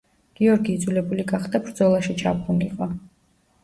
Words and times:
გიორგი 0.39 0.77
იძულებული 0.77 1.27
გახდა 1.33 1.63
ბრძოლაში 1.69 2.19
ჩაბმულიყო. 2.25 2.95